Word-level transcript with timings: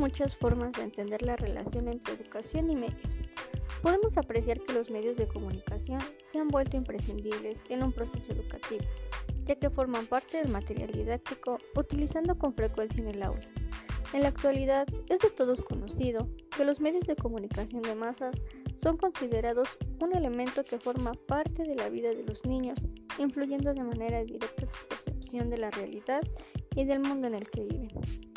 muchas 0.00 0.34
formas 0.34 0.72
de 0.72 0.82
entender 0.82 1.22
la 1.22 1.36
relación 1.36 1.86
entre 1.86 2.14
educación 2.14 2.70
y 2.70 2.76
medios. 2.76 3.20
Podemos 3.82 4.16
apreciar 4.18 4.60
que 4.60 4.72
los 4.72 4.90
medios 4.90 5.16
de 5.16 5.28
comunicación 5.28 6.00
se 6.22 6.38
han 6.38 6.48
vuelto 6.48 6.76
imprescindibles 6.76 7.60
en 7.68 7.82
un 7.82 7.92
proceso 7.92 8.32
educativo, 8.32 8.84
ya 9.44 9.56
que 9.56 9.70
forman 9.70 10.06
parte 10.06 10.38
del 10.38 10.48
material 10.48 10.90
didáctico 10.90 11.58
utilizando 11.76 12.38
con 12.38 12.54
frecuencia 12.54 13.02
en 13.02 13.08
el 13.08 13.22
aula. 13.22 13.46
En 14.12 14.22
la 14.22 14.28
actualidad 14.28 14.86
es 15.08 15.20
de 15.20 15.30
todos 15.30 15.62
conocido 15.62 16.28
que 16.56 16.64
los 16.64 16.80
medios 16.80 17.06
de 17.06 17.14
comunicación 17.14 17.82
de 17.82 17.94
masas 17.94 18.36
son 18.76 18.96
considerados 18.96 19.78
un 20.00 20.16
elemento 20.16 20.64
que 20.64 20.78
forma 20.78 21.12
parte 21.28 21.62
de 21.62 21.76
la 21.76 21.88
vida 21.88 22.08
de 22.08 22.24
los 22.24 22.44
niños, 22.44 22.80
influyendo 23.18 23.72
de 23.72 23.84
manera 23.84 24.24
directa 24.24 24.66
su 24.70 24.88
percepción 24.88 25.50
de 25.50 25.58
la 25.58 25.70
realidad 25.70 26.22
y 26.74 26.84
del 26.84 27.00
mundo 27.00 27.28
en 27.28 27.34
el 27.34 27.48
que 27.48 27.64
viven. 27.64 28.29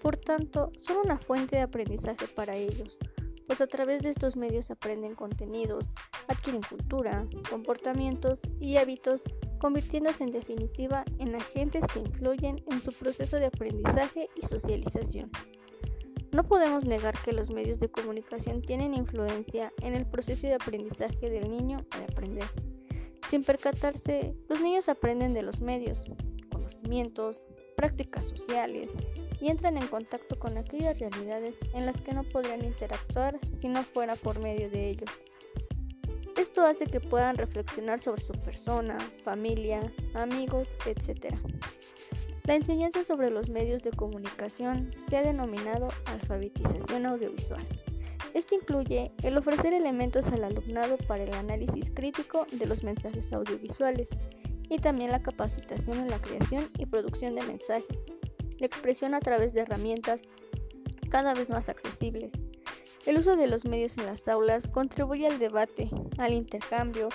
Por 0.00 0.16
tanto, 0.16 0.72
son 0.76 0.98
una 1.04 1.18
fuente 1.18 1.56
de 1.56 1.62
aprendizaje 1.62 2.26
para 2.34 2.56
ellos, 2.56 2.98
pues 3.46 3.60
a 3.60 3.66
través 3.66 4.02
de 4.02 4.10
estos 4.10 4.36
medios 4.36 4.70
aprenden 4.70 5.14
contenidos, 5.14 5.94
adquieren 6.28 6.62
cultura, 6.62 7.26
comportamientos 7.50 8.42
y 8.60 8.76
hábitos, 8.76 9.24
convirtiéndose 9.58 10.22
en 10.22 10.30
definitiva 10.30 11.04
en 11.18 11.34
agentes 11.34 11.84
que 11.92 11.98
influyen 11.98 12.62
en 12.70 12.80
su 12.80 12.92
proceso 12.92 13.36
de 13.36 13.46
aprendizaje 13.46 14.28
y 14.40 14.46
socialización. 14.46 15.30
No 16.32 16.44
podemos 16.44 16.84
negar 16.84 17.14
que 17.24 17.32
los 17.32 17.50
medios 17.50 17.80
de 17.80 17.90
comunicación 17.90 18.62
tienen 18.62 18.94
influencia 18.94 19.72
en 19.82 19.94
el 19.94 20.06
proceso 20.06 20.46
de 20.46 20.54
aprendizaje 20.54 21.28
del 21.28 21.50
niño 21.50 21.78
al 21.90 22.04
aprender. 22.04 22.44
Sin 23.28 23.42
percatarse, 23.42 24.36
los 24.48 24.60
niños 24.60 24.88
aprenden 24.88 25.34
de 25.34 25.42
los 25.42 25.60
medios, 25.60 26.04
conocimientos, 26.52 27.46
prácticas 27.80 28.28
sociales, 28.28 28.90
y 29.40 29.48
entran 29.48 29.78
en 29.78 29.86
contacto 29.86 30.38
con 30.38 30.58
aquellas 30.58 30.98
realidades 30.98 31.56
en 31.72 31.86
las 31.86 31.98
que 32.02 32.12
no 32.12 32.24
podrían 32.24 32.62
interactuar 32.62 33.38
si 33.56 33.68
no 33.68 33.82
fuera 33.82 34.16
por 34.16 34.38
medio 34.38 34.68
de 34.68 34.90
ellos. 34.90 35.08
Esto 36.36 36.60
hace 36.60 36.84
que 36.84 37.00
puedan 37.00 37.38
reflexionar 37.38 37.98
sobre 37.98 38.20
su 38.20 38.34
persona, 38.34 38.98
familia, 39.24 39.80
amigos, 40.12 40.68
etc. 40.84 41.34
La 42.44 42.54
enseñanza 42.54 43.02
sobre 43.02 43.30
los 43.30 43.48
medios 43.48 43.82
de 43.82 43.92
comunicación 43.92 44.94
se 44.98 45.16
ha 45.16 45.22
denominado 45.22 45.88
alfabetización 46.04 47.06
audiovisual. 47.06 47.66
Esto 48.34 48.56
incluye 48.56 49.10
el 49.22 49.38
ofrecer 49.38 49.72
elementos 49.72 50.26
al 50.26 50.44
alumnado 50.44 50.98
para 51.08 51.24
el 51.24 51.32
análisis 51.32 51.90
crítico 51.94 52.46
de 52.52 52.66
los 52.66 52.84
mensajes 52.84 53.32
audiovisuales 53.32 54.10
y 54.70 54.78
también 54.78 55.10
la 55.10 55.20
capacitación 55.20 55.98
en 55.98 56.08
la 56.08 56.20
creación 56.20 56.70
y 56.78 56.86
producción 56.86 57.34
de 57.34 57.42
mensajes, 57.42 58.06
la 58.58 58.66
expresión 58.66 59.14
a 59.14 59.20
través 59.20 59.52
de 59.52 59.60
herramientas 59.60 60.30
cada 61.10 61.34
vez 61.34 61.50
más 61.50 61.68
accesibles. 61.68 62.32
El 63.04 63.18
uso 63.18 63.36
de 63.36 63.48
los 63.48 63.64
medios 63.64 63.98
en 63.98 64.06
las 64.06 64.28
aulas 64.28 64.68
contribuye 64.68 65.26
al 65.26 65.38
debate, 65.38 65.90
al 66.18 66.32
intercambio, 66.32 67.08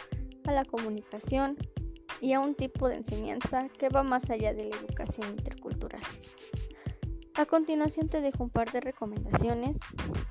a 0.45 0.51
la 0.51 0.65
comunicación 0.65 1.57
y 2.19 2.33
a 2.33 2.39
un 2.39 2.55
tipo 2.55 2.89
de 2.89 2.95
enseñanza 2.95 3.69
que 3.69 3.89
va 3.89 4.03
más 4.03 4.29
allá 4.29 4.53
de 4.53 4.65
la 4.65 4.75
educación 4.75 5.29
intercultural. 5.29 6.01
A 7.35 7.45
continuación 7.45 8.09
te 8.09 8.21
dejo 8.21 8.43
un 8.43 8.49
par 8.49 8.71
de 8.71 8.81
recomendaciones 8.81 9.77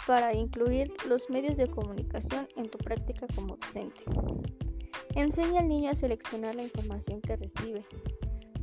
para 0.06 0.34
incluir 0.34 0.92
los 1.08 1.30
medios 1.30 1.56
de 1.56 1.68
comunicación 1.68 2.48
en 2.56 2.68
tu 2.68 2.78
práctica 2.78 3.26
como 3.34 3.56
docente. 3.56 4.04
Enseña 5.14 5.60
al 5.60 5.68
niño 5.68 5.90
a 5.90 5.94
seleccionar 5.94 6.54
la 6.54 6.62
información 6.62 7.20
que 7.20 7.36
recibe, 7.36 7.84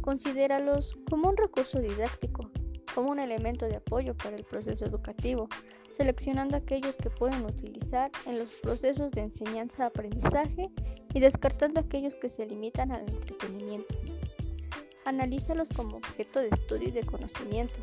Considéralos 0.01 0.97
como 1.09 1.29
un 1.29 1.37
recurso 1.37 1.79
didáctico, 1.79 2.49
como 2.95 3.11
un 3.11 3.19
elemento 3.19 3.67
de 3.67 3.75
apoyo 3.75 4.17
para 4.17 4.35
el 4.35 4.43
proceso 4.43 4.83
educativo, 4.83 5.47
seleccionando 5.91 6.57
aquellos 6.57 6.97
que 6.97 7.11
pueden 7.11 7.45
utilizar 7.45 8.09
en 8.25 8.39
los 8.39 8.51
procesos 8.53 9.11
de 9.11 9.21
enseñanza-aprendizaje 9.21 10.71
y 11.13 11.19
descartando 11.19 11.79
aquellos 11.79 12.15
que 12.15 12.31
se 12.31 12.47
limitan 12.47 12.91
al 12.91 13.01
entretenimiento. 13.01 13.95
Analízalos 15.05 15.69
como 15.69 15.97
objeto 15.97 16.39
de 16.39 16.47
estudio 16.47 16.89
y 16.89 16.91
de 16.91 17.03
conocimiento. 17.03 17.79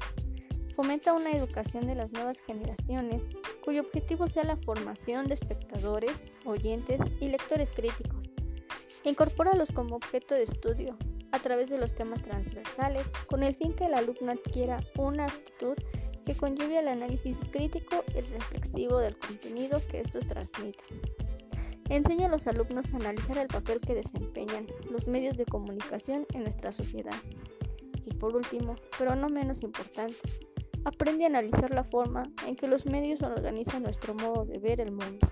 Fomenta 0.75 1.13
una 1.13 1.31
educación 1.31 1.85
de 1.87 1.95
las 1.95 2.13
nuevas 2.13 2.41
generaciones 2.41 3.25
cuyo 3.65 3.83
objetivo 3.83 4.27
sea 4.27 4.45
la 4.45 4.57
formación 4.57 5.27
de 5.27 5.35
espectadores, 5.35 6.33
oyentes 6.45 7.01
y 7.21 7.29
lectores 7.29 7.73
críticos. 7.73 8.31
Incorpóralos 9.09 9.73
como 9.73 9.97
objeto 9.97 10.35
de 10.35 10.43
estudio, 10.43 10.95
a 11.33 11.39
través 11.39 11.71
de 11.71 11.79
los 11.79 11.95
temas 11.95 12.23
transversales, 12.23 13.07
con 13.27 13.43
el 13.43 13.57
fin 13.57 13.73
que 13.73 13.87
el 13.87 13.95
alumno 13.95 14.33
adquiera 14.33 14.81
una 14.99 15.25
actitud 15.25 15.77
que 16.27 16.37
conlleve 16.37 16.77
al 16.77 16.89
análisis 16.89 17.41
crítico 17.51 18.05
y 18.15 18.21
reflexivo 18.21 18.99
del 18.99 19.17
contenido 19.17 19.81
que 19.91 20.01
estos 20.01 20.29
transmiten. 20.29 21.01
Enseña 21.89 22.27
a 22.27 22.31
los 22.31 22.47
alumnos 22.49 22.93
a 22.93 22.97
analizar 22.97 23.39
el 23.39 23.49
papel 23.49 23.81
que 23.81 23.95
desempeñan 23.95 24.67
los 24.91 25.09
medios 25.09 25.39
de 25.39 25.47
comunicación 25.47 26.27
en 26.35 26.43
nuestra 26.43 26.71
sociedad. 26.71 27.17
Y 28.05 28.13
por 28.13 28.37
último, 28.37 28.77
pero 28.99 29.17
no 29.17 29.31
menos 29.31 29.63
importante, 29.63 30.19
aprende 30.85 31.25
a 31.25 31.29
analizar 31.29 31.73
la 31.73 31.85
forma 31.85 32.25
en 32.47 32.57
que 32.57 32.69
los 32.69 32.85
medios 32.85 33.23
organizan 33.23 33.85
nuestro 33.85 34.13
modo 34.13 34.45
de 34.45 34.59
ver 34.59 34.83
el 34.83 34.93
mundo. 34.93 35.27